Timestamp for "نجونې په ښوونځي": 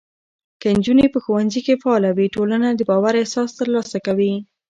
0.77-1.61